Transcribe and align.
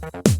Bye. 0.00 0.39